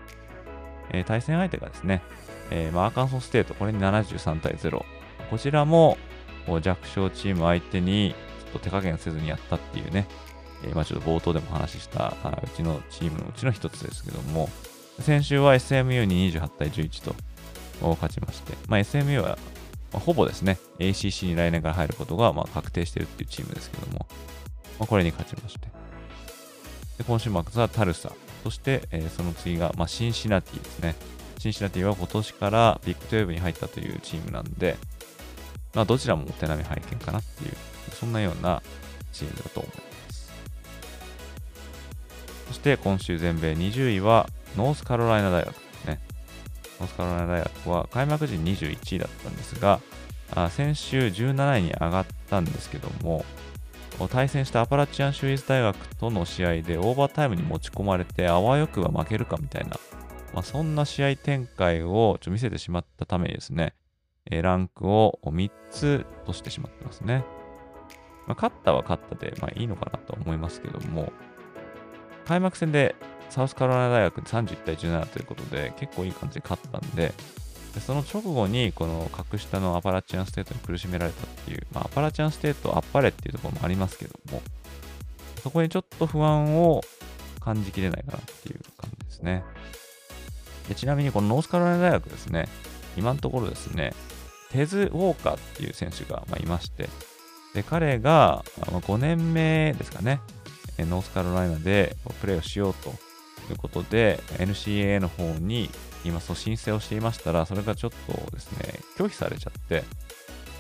[0.91, 2.03] えー、対戦相手がですね、
[2.51, 4.85] えー、まあ、アーカンソンステート、これに73対0。
[5.31, 5.99] こちらも
[6.63, 8.15] 弱小チーム相手に
[8.49, 10.07] っと手加減せずにやったっていうね、
[10.65, 14.49] えー、まあ、ちょっと冒頭でも話したあうちのチームのうちの一つですけども、
[15.01, 17.15] 先週は SMU に28対11と
[17.81, 19.39] 勝ちまして、まあ、SMU は、
[19.93, 24.07] ま、ほぼですね、ACC に来年から入ることがま確定してるっていうチームですけども、
[24.79, 25.69] まあ、これに勝ちまして。
[26.99, 30.95] で今週末はタルサ、そして、えー、その次が、まあ、シンシナティですね。
[31.39, 34.77] シンシナティは今年からビッグ12に入ったというチームなんで、
[35.75, 37.53] まあ、どちらもお手並み拝見かなっていう、
[37.99, 38.63] そんなような
[39.13, 39.83] チームだと思いま
[40.13, 40.33] す。
[42.49, 46.01] そして今週全米20位はノースカロライナ大学ですね。
[46.81, 49.81] ノースカロライナ大学は開幕時21位だったんですが、
[50.35, 53.25] あ先週17位に上がったんですけども、
[54.11, 59.71] 対戦したアパラチアン州立大学との試合でオーバータイムに持ち込まれてあわよくば負けるかみたいな、
[60.33, 63.75] まあ、そんな試合展開をちょ見せてしまったためにですね、
[64.31, 67.25] ランクを3つとしてしまってますね。
[68.29, 71.13] まあ、勝ったは勝ったで、まあいいのかなと思いますけども、
[72.27, 72.95] 開幕戦で
[73.31, 77.15] サウスカロライナ大学31対17ということで、結構いい感じで勝ったんで、
[77.75, 84.43] でその直後に、この格下のアパラチアンステートに苦しめられたっていう、まあ、アパラチアンステートあっぱれっていうところもありますけども、
[85.43, 86.83] そこにちょっと不安を
[87.41, 89.43] 感じきれないかなっていう感じですね。
[90.69, 92.47] でちなみにこのノースカロライナ大学ですね、
[92.97, 93.95] 今のところですね、
[94.51, 96.91] テズ・ウォーカーっていう選手がまいまして、
[97.55, 100.21] で彼が5年目ですかね、
[100.79, 102.91] ノースカロライナでプレーをしようと
[103.51, 105.71] いうことで、NCAA の方に
[106.05, 109.83] 今そう申請をしていましたら、それがちょっとですね、拒否されちゃって、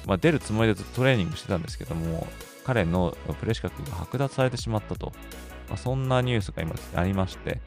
[0.06, 2.26] まあ、出るつもりでずっとトレーニングしてたんですけども、
[2.64, 5.12] 彼のプレー資格が剥奪されてしまったと、
[5.68, 7.60] まあ、そんなニュースが今ありまして、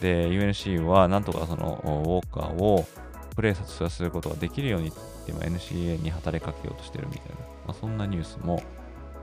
[0.00, 2.86] で、UNC はなんとかそのウォーカーを
[3.34, 4.92] プレーさせることができるように
[5.26, 8.62] 今 NCA に働きかけようとしてるみたいな、まあ、そんなニュースも、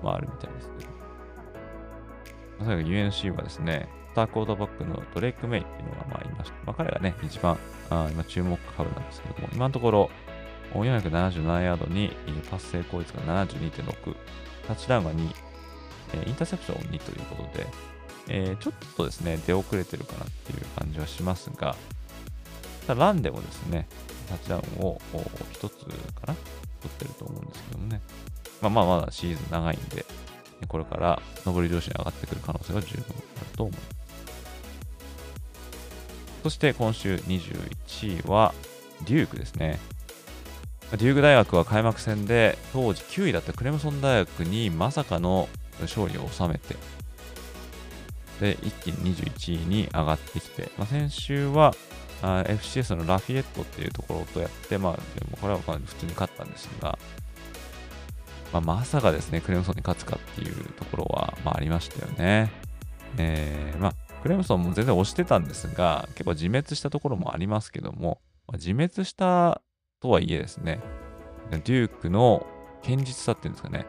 [0.04, 0.91] まあ、あるみたいですけど。
[2.60, 7.58] まあ、とに UNC はですね、スターコードバックのドレイク・メイっていうのがまあいまして、まあ、彼がね、一番
[7.89, 10.10] あ今注目株なんですけども、今のところ
[10.73, 12.12] 477ヤードに
[12.49, 14.15] 達成効率が72.6、
[14.67, 15.21] タッチダウンが2、
[16.28, 17.67] インターセプション2ということで、
[18.28, 21.75] えー、ちょっとですね、出遅れてるかなっていう感じはしますが、
[22.88, 23.88] ただランでもですね、
[24.28, 24.99] タッチダウンを
[25.54, 25.86] 1つ
[26.19, 26.36] かな
[26.82, 28.02] 取ってると思うんですけどもね、
[28.62, 30.06] まあまあまだシーズン長いんで、
[30.67, 33.04] これから上り調子に上がってくる可能性が十分
[33.38, 34.00] あると思います。
[36.43, 38.54] そして今週21位は
[39.06, 39.80] デュークですね。
[40.91, 45.48] デューク大学は開幕戦で当時9位だったクレムソン大学にまさかの
[45.82, 46.76] 勝利を収めて、
[48.41, 51.76] で、一気に21位に上がってきて、まあ、先週は
[52.22, 55.00] あ FCS のラフィエットっていうところとやって、まあ、
[55.39, 56.98] これは普通に勝ったんですが、
[58.52, 62.52] まあ、まさかですね、クレムソンに勝つかっていうところは、まあ、ありましたよね。
[63.18, 69.62] えー、まあ、クレムソンも全然押してたんですが、結構自滅したところもありますけども、まあ、自滅した
[70.02, 70.82] とはいえですね、
[71.52, 72.46] デュークの
[72.84, 73.86] 堅実さっていうんですかね、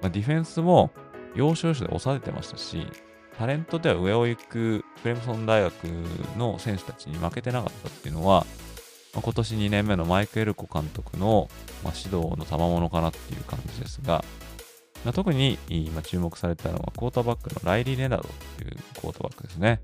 [0.00, 0.90] まあ、ディフェンスも
[1.34, 2.86] 要所要所で抑えてましたし、
[3.38, 5.72] タレントでは上を行くクレムソン大学
[6.36, 8.44] の選手たちに負けてなかったっていうのは、
[9.18, 11.50] まあ、今年2年目のマイク・エルコ監督の、
[11.82, 14.24] まあ、指導の賜物かなっていう感じですが、
[15.04, 19.80] まあ、特に今注目されたのはクォーターバックのライリー・レナードっていうクォーターバックですね。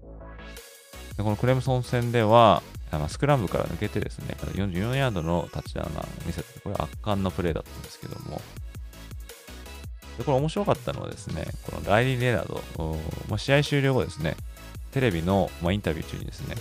[1.17, 2.63] でこのクレムソン戦では、
[3.09, 8.41] スクランブルから抜けてですね、44ヤードのタッチダウンが見せて、これ圧巻のプレーだったんですけども、
[10.17, 12.97] でこれ面白かったのはですね、このライリー・レナード、
[13.29, 14.37] まあ、試合終了後ですね、
[14.93, 16.55] テレビの、まあ、インタビュー中にですね、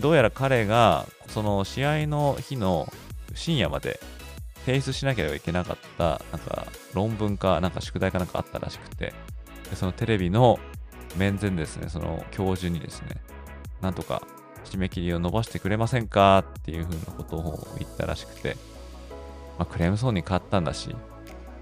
[0.00, 2.92] どうやら彼がその試合の日の
[3.34, 4.00] 深夜まで
[4.66, 9.12] 提出しなければいけなかった、なんか論文か、なんか宿題かなんかあったらしくて、
[9.70, 10.58] でそのテレビの
[11.16, 13.16] 面前ですね、その教授にですね、
[13.80, 14.22] なんとか
[14.64, 18.56] 締め切りを伸ばしてくれませんかっていうふうなことを言ったらしくて、
[19.58, 20.90] まあ、クレームソーに買ったんだし、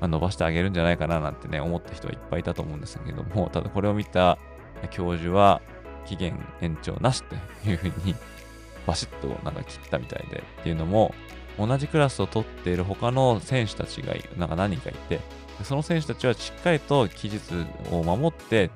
[0.01, 4.39] まあ、伸ばしてあげるんじゃないかななんてね、思った人はいっぱいいたと思うんですけども、ただこれを見た
[4.91, 5.61] 教授は、
[6.07, 7.35] 期限延長なしと
[7.69, 8.15] いうふうに、
[8.87, 11.15] バシッとなんか切ったみたいで、っていうのも、
[11.59, 15.21] 同じクラスを取っている他の選手たちがなんか何人かいて、
[15.65, 17.41] その選手たちはしっかりと期日
[17.91, 18.71] を守って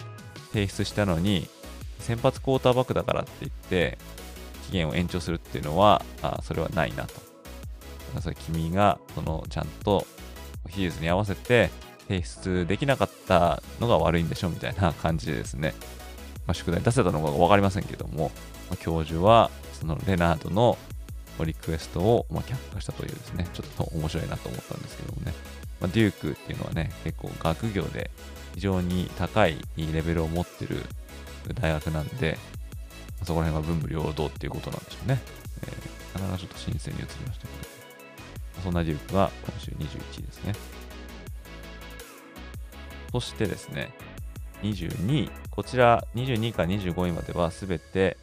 [0.52, 1.48] 提出したのに、
[1.98, 3.98] 先発クォーターバックだからって言って、
[4.66, 7.26] 期限を延長するっていうのは、あそれはないなと。
[8.20, 10.06] それ君がそのちゃんと
[10.70, 11.70] 期日に合わせて
[12.08, 15.74] 提出できなかったのが悪いんでしょみたいな感じでですね、
[16.46, 18.30] まあ、宿題出せたのか分かりませんけども、
[18.70, 20.78] まあ、教授はそのレナードの
[21.44, 25.34] リクエストをま却下したというですね、ちょっと面白いなと思ったんですけどもね、
[25.80, 28.10] まあ、デュークっていうのはね、結構学業で
[28.54, 30.82] 非常に高いレベルを持ってる
[31.60, 32.38] 大学なんで、
[33.24, 35.20] そこら辺は文武両道っていうことなんでしょうね。
[35.62, 37.52] えー、なかなかちょっと新鮮に映りましたけ
[38.56, 40.54] ど、そんなデュークが今週21位ですね。
[43.12, 43.90] そしてですね、
[44.62, 48.16] 22位、こちら22位から25位まではすべて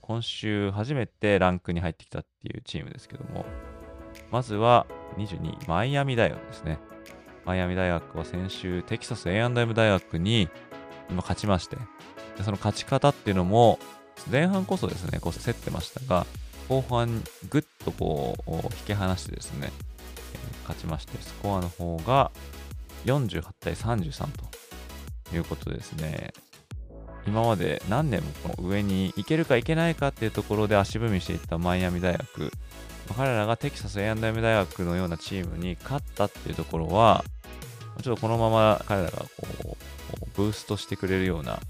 [0.00, 3.46] 今週初めてランクに入ってきたっていうチームですけども、
[4.30, 6.78] まずは22位、マイアミ大学ですね。
[7.46, 10.48] マイアミ大学は先週、テキサス A&M 大学に
[11.08, 11.76] 今勝ちまして、
[12.36, 13.78] でその勝ち方っていうのも、
[14.30, 16.26] 前半こそですね、こう競ってましたが、
[16.68, 19.72] 後半ぐっとこう引き離してですね、
[20.62, 22.30] 勝ちまして、スコアの方が
[23.06, 24.44] 48対33と
[25.32, 26.32] いうことですね。
[27.26, 32.52] 今まで何年もこの上に行けるか行けないかっていうところで足踏みしていったマイアミ大学、
[33.16, 37.24] 彼らがテキサス A&M 大学のようなチームに勝ったっていうところは、
[38.02, 41.60] ちょっとこのまま彼らがこうブーストしてくれるような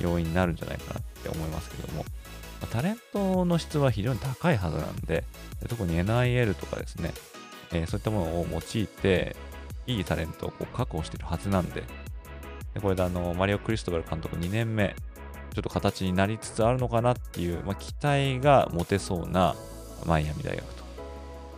[0.00, 2.04] 要因になるんじゃないかなって思いますけども、
[2.70, 5.24] タレントの質は非常に高いはずなんで、
[5.68, 7.12] 特に NIL とかですね、
[7.72, 9.36] えー、そういったものを用いて、
[9.86, 11.84] いいタレントをこう確保してるはずなんで、
[12.74, 14.94] でこれであの、マリオ・クリストバル監督2年目、
[15.54, 19.54] ちょっと形になりつつあるのかなっていう、まあ、期待が持てそうな
[20.04, 20.64] マイアミ大学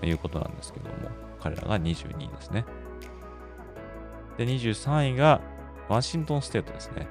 [0.01, 0.95] ということなんですけども、
[1.41, 2.67] 彼らが22位ですね。
[4.37, 5.41] で、23位が
[5.89, 7.09] ワシントンステートですね。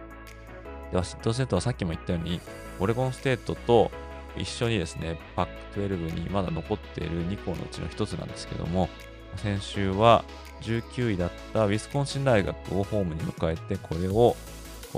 [0.91, 2.39] でワシントンステートはさっきも言ったように、
[2.79, 3.89] オレゴンステートと
[4.37, 8.89] 一緒にですね、パック12にまだ残っている2校のうちの1つなんですけども、
[9.37, 10.23] 先週は
[10.61, 14.35] 19位だったウィスコンシン大学をホームに迎えて、これを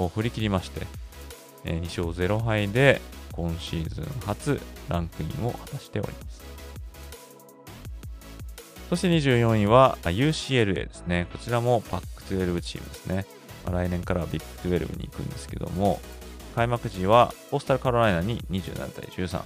[0.09, 0.85] 振り切りまして、
[1.63, 3.01] 2勝0敗で
[3.33, 6.41] 今シーズン初ランクインを果たしております。
[8.89, 11.27] そして24位は UCLA ですね。
[11.33, 13.25] こちらもパック12チームですね。
[13.69, 15.99] 来年からはビッグ12に行くんですけども、
[16.55, 19.41] 開幕時はコースタルカロライナに27対13。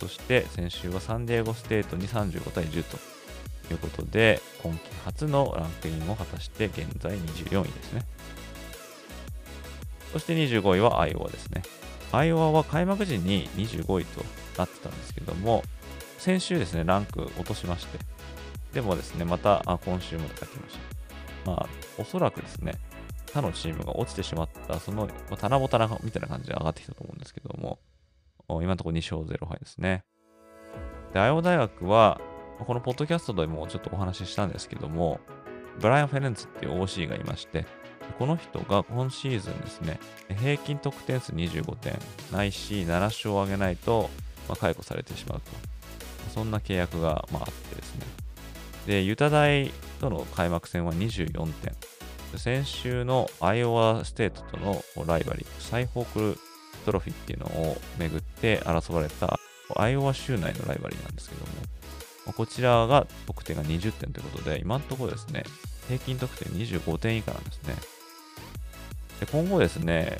[0.00, 2.98] そして先週はサンディエゴステートに35対10と
[3.72, 8.02] いうことで、今季初のランクインを果たして現在24位ですね。
[10.12, 11.62] そして25位はアイオワですね。
[12.12, 14.24] アイオワは開幕時に25位と
[14.56, 15.62] なってたんですけども、
[16.18, 17.98] 先週ですね、ランク落としまして、
[18.72, 20.78] でもですね、また今週も書きまし
[21.44, 21.50] た。
[21.50, 22.74] まあ、おそらくですね、
[23.32, 27.78] 他のチームが落ちてしまった、その、まあ、棚ぼたなみたいな感じで上がってきたと思うんですけども、
[28.48, 30.04] 今のところ2勝0敗ですね。
[31.12, 32.20] で、アイオワ大学は、
[32.58, 35.20] このポッドキャストでもちょっとお話ししたんですけども、
[35.80, 37.66] ブライアン・フェレンツっていう OC がいまして、
[38.18, 40.00] この人が今シーズンですね、
[40.38, 41.98] 平均得点数25点、
[42.32, 44.10] ないし7勝を上げないと、
[44.48, 45.50] まあ、解雇されてしまうと。
[46.32, 48.06] そんな契約が、まあ、あってですね。
[48.86, 51.74] で、ユタ大との開幕戦は24点。
[52.36, 56.04] 先週のアイオワステートとのライバリー、サイホー
[56.34, 56.38] ク
[56.84, 59.38] トロフィーっていうのをめぐって争われた
[59.74, 61.52] アイオワ州内のライバリーなんですけども、
[62.32, 65.44] こちらが得点が20点ということで、今のところですね、
[65.86, 67.74] 平均得点25点以下なんですね。
[69.20, 70.18] で今後ですね、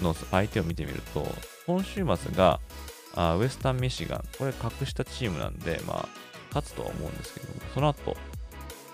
[0.00, 1.26] の相手を見てみると、
[1.66, 6.08] 今週末がウエスタンミシガン、これ格下チームなんで、まあ、
[6.48, 8.16] 勝つとは思うんですけども、その後、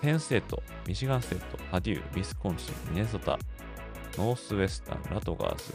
[0.01, 3.37] ペンステート、ミシガンステート、パデュー、ビスコンシン、ミネソタ、
[4.17, 5.73] ノースウェスタン、ラトガース、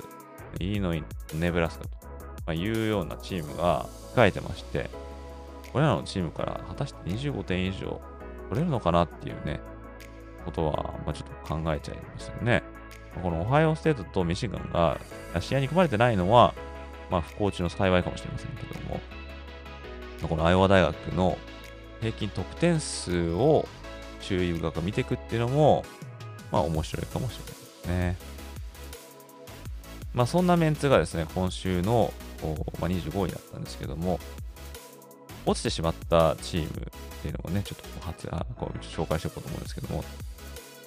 [0.58, 1.04] イリノイ、
[1.38, 2.08] ネブラスカと、ま
[2.48, 4.90] あ、いうようなチームが控えてまして、
[5.72, 8.00] これらのチームから果たして25点以上
[8.48, 9.60] 取れるのかなっていうね、
[10.44, 12.62] ことは、まあ、ちょっと考えちゃいますよね。
[13.22, 14.98] このオハイオステートとミシガンが
[15.40, 16.54] 試合に組まれてないのは、
[17.10, 19.00] まあ、不幸中の幸いかもしれませんけども、
[20.28, 21.36] このアイオワ大学の
[22.00, 23.68] 平均得点数を
[24.20, 25.84] 注意深く見ていくっていうのも、
[26.50, 28.16] まあ面白いかもしれないですね。
[30.14, 32.12] まあそんなメンツがですね、今週の、
[32.80, 34.20] まあ、25位だったんですけども、
[35.46, 36.70] 落ちてしまったチームっ
[37.22, 40.04] ていうのをね、ちょっと初あこう紹介していこうと思うんですけども、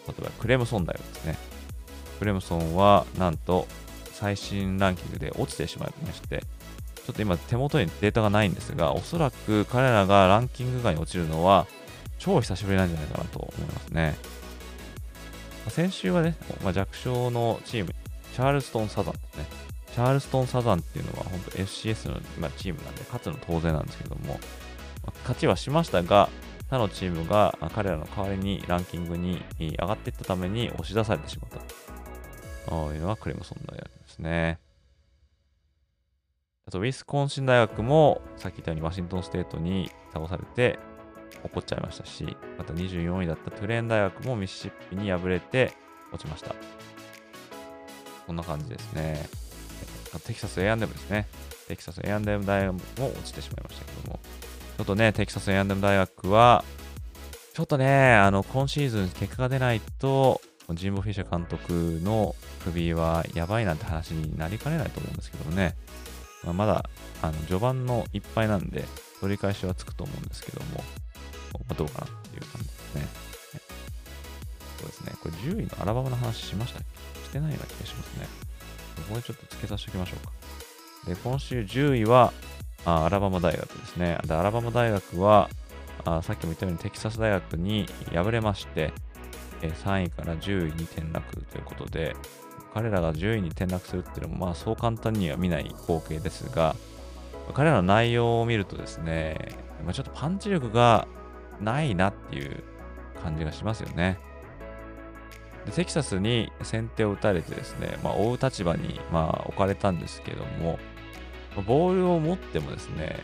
[0.07, 1.37] 例えばクレムソン大学ですね。
[2.19, 3.67] クレムソンはなんと
[4.13, 6.43] 最新ランキングで落ちてしまいまして、
[7.05, 11.67] ちょっと今手元にデータがないんですが、おそらく彼らがランキング外に落ちるのは
[12.17, 14.15] 超久しぶりなんじゃないかなと思いますね。
[15.67, 17.93] 先週はね、まあ、弱小のチーム、
[18.33, 19.64] チャールストン・サザンですね。
[19.95, 24.41] チャールストン・サザンっていうのは本当 FCS の、ま、チームなんで勝つの当然なんですけども、
[25.05, 26.27] ま、勝ちはしましたが、
[26.69, 34.59] 他のチームが彼らの代わりにランキングに上がっていったために押し出されてしまったというのがクレムソン大学ですね。
[36.67, 40.77] あと、ウィスコンシン大学もさっき言ったようにワシントンステートに倒されて
[41.45, 45.71] 怒っちゃいましたし、また24位だったトゥレーン大学もミシシッピに敗れて
[46.11, 46.53] 落ちました。
[48.27, 49.44] こんな感じですね。
[50.19, 51.27] テキサス A&M ですね。
[51.67, 54.19] テキサス A&M 大学も落ちてしまいましたけども、
[54.77, 56.63] ちょっとね、テキサス A&M 大学は、
[57.53, 60.41] ちょっとね、あの、今シーズン結果が出ないと、
[60.73, 65.75] ジンボ・フィッシャー監督の首はやばいなんて話になりかねないと思うんですけどもね、
[66.43, 66.89] まあ、まだ、
[67.21, 68.83] あの、序盤のいっぱいなんで、
[69.21, 70.83] 取り返しはつくと思うんですけども、
[71.53, 73.07] まあ、どうかなっていう感じですね。
[74.79, 75.13] そうですね。
[75.21, 76.83] これ10位のアラバマの話しましたっ
[77.23, 77.29] け？
[77.29, 78.27] してないような気がしますね。
[79.01, 80.33] ここでちょっと付けさせておきましょうか。
[81.07, 82.33] で、今週10位は、
[82.85, 84.17] あアラバマ大学ですね。
[84.25, 85.49] で、アラバマ大学は、
[86.03, 88.93] あさっきも言ったようにテキサス大学に敗れまして、
[89.61, 92.15] え3位から10位に転落ということで、
[92.73, 96.75] 彼らが10位に転落するっていうのも、まあそう簡単には見ない光景ですが、
[97.53, 101.07] 彼らの内容を見るとですね、まあ、ちょっとパンチ力が
[101.61, 102.63] ないなっていう
[103.21, 104.19] 感じがしますよね。
[105.65, 110.79] でテキサスに先手を打たれてですね、まあ、追う立場に、まあ、置かれたんですけども、
[111.67, 113.17] ボールを持ってもですね、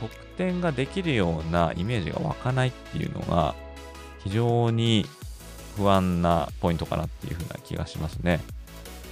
[0.00, 3.54] 得点ができるようなイメージが湧かないっていうのが、
[4.18, 5.06] 非常に
[5.76, 8.40] 不安なポイントかなっていう風な気がしますね。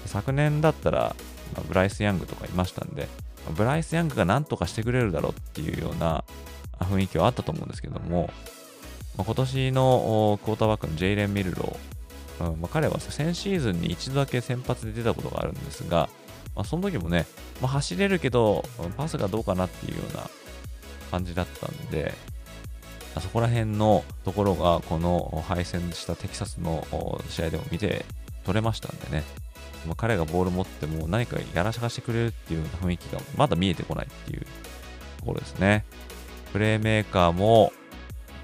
[0.07, 1.15] 昨年だったら、
[1.57, 3.09] ま、ブライス・ヤングとかいましたんで、
[3.57, 6.25] ブライス・ヤングが何とかしてくれるだろうっていうような
[6.81, 8.31] 雰囲気はあったと思うんですけども、
[9.17, 11.77] まあ、今年のクォーターバックのジェイレン・ミルロー、
[12.41, 16.09] うんまあ、彼は先シーズンに一度だけ先発で出たことがあるんですが、
[16.57, 17.26] まあ、その時もね、
[17.61, 18.64] まあ、走れるけど、
[18.97, 20.28] パスがどうかなっていうような
[21.11, 22.14] 感じだったんで、
[23.20, 26.86] そこら辺のところが、この敗戦したテキサスの
[27.28, 28.05] 試合でも見て
[28.45, 29.24] 取れましたんでね、
[29.86, 34.41] まあ、彼がボール持っても何かやらしかしてくれるっていうような雰囲気がまだ見えてこないっていう
[35.18, 35.84] ところですね。
[36.53, 37.72] プレーメーカーも、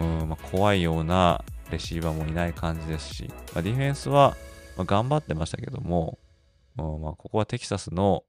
[0.01, 4.37] うんまあ、怖いようなレシーバーもいない感じですし、まあ、ディフェンスは、
[4.77, 6.19] ま頑張ってましたけども、
[6.79, 8.25] うんまあ、ここはテキサスの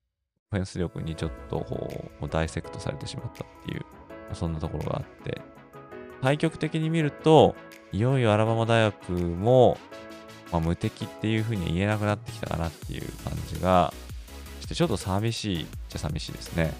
[0.49, 5.41] フェンス力にちょっとこうダイセクトされてしまったっていう、まあ、そんなところがあって、
[6.21, 7.55] 対極的に見ると、
[7.91, 9.77] いよいよアラバマ大学も、
[10.51, 13.93] まあ、無敵っていうふうに言えなくなってきたかなっていう感じが
[14.61, 16.73] して、ちょっと寂しいっちゃ寂しいですね。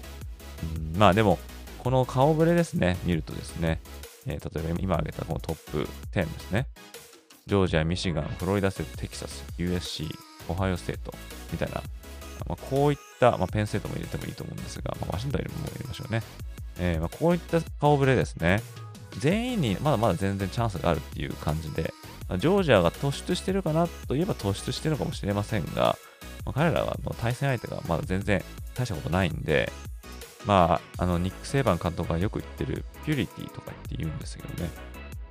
[0.94, 1.38] うん、まあでも、
[1.78, 3.80] この顔ぶれですね、見るとですね、
[4.28, 6.68] えー、例えば今挙げたこのトップ10ですね。
[7.46, 10.06] ジョージア、ミシガン、フロリダステ、キサス、USC、
[10.48, 11.14] オハイオステート
[11.50, 11.82] みたいな、
[12.46, 16.22] まあ、こういった、まあ、ペンステートも入れてもいいと思うんですが、まあ、ワシントンも入れましょうね。
[16.78, 18.62] えー、まあ、こういった顔ぶれですね。
[19.18, 21.94] 全員にまだまだ全然チャンスがあるっていう感じで、
[22.36, 25.96] ジョージアが突出してるかなといえば突出してるのかもしれませんが、
[26.44, 29.72] まあ、彼らはの対戦相手がまだ全然大したことないんで、
[30.48, 34.70] まあ、あの、ニック・セイバン監督がよく言ってる、ピュリティとかって言うんですけどね、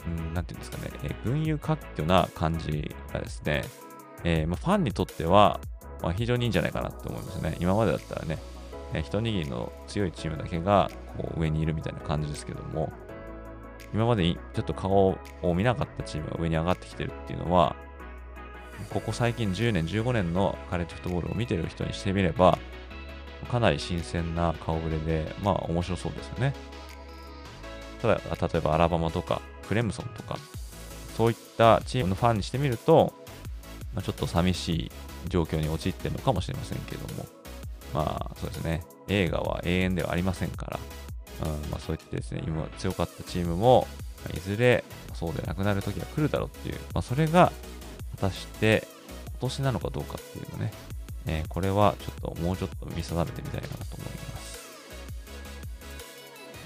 [0.06, 3.64] うん、なんていうんですかね、え群雄割拠な感じがですね、
[4.24, 5.60] えー、まあ、ファンにとっては、
[6.04, 7.58] まあ、非常にいいんじゃないかなって思いますね。
[7.60, 8.38] 今までだったらね、
[8.94, 12.94] えー、一握りの強いチームだけがこう上にいるみたいな感じですけども、
[13.96, 17.76] 今までにちょっと顔を見なかったチームが上に上がってきてるっていうのは、
[18.92, 22.60] ここ最近10年、15年のカレッジフットボールを見てる人にしてみれば、
[23.46, 26.54] かなり新鮮な顔ぶれで、まあ面白そうですよね。
[28.02, 30.38] ただ、例えばアラバマとかクレムソンとか、
[31.16, 33.14] そういったチームのファンにしてみると、
[33.94, 34.92] まあ、ちょっと寂しい
[35.30, 37.26] 状況に陥ってるのかもしれませんけども、
[37.94, 40.80] まあそうですね、映画は永遠ではありませんから、
[41.46, 43.88] うんまあ、そういってですね、今強かったチームも、
[44.36, 44.84] いずれ
[45.14, 47.52] そうでなくなる時が来るだろうっていう、まあ、それが
[48.16, 48.88] 果たして
[49.32, 50.74] 今年なのかどうかっていうのね、
[51.28, 54.58] えーこれはちょっともうちょっと見定めてみたいかなと思います。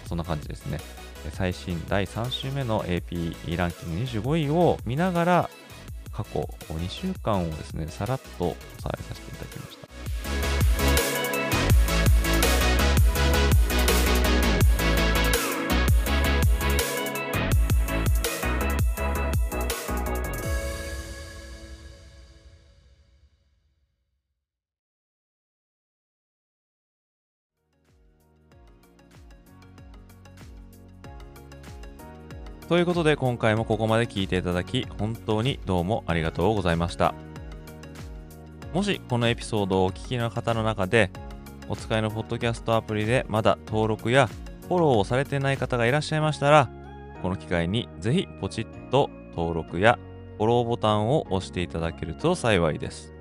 [0.08, 0.80] そんな感じですね。
[1.32, 5.50] 最新第3週目の AP ランキング25位を見ながら、
[6.12, 9.51] 過去2週間をですね、さらっとおさらいさせていただきます
[32.72, 37.14] ということで今回もここまで聞いていただき本当にどうもありがとうございました。
[38.74, 41.12] もしこのエピソードをお聞きの方の中で
[41.68, 44.30] お使いのポッドキャストアプリでまだ登録や
[44.70, 46.70] フォローをされてない方がいらっしゃいましたら
[47.22, 50.00] この機会にぜひポチッと登録や
[50.38, 53.14] フォローボタンを押していただけると幸いです。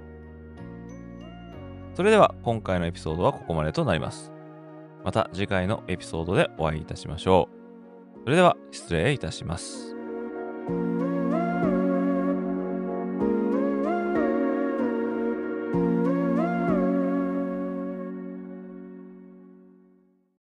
[1.96, 4.30] それでは今回のエピソードはここまでとなります。
[5.05, 7.59] また次回のエピソードでお会いいたしましょう。
[8.24, 9.96] それでは失礼いたします。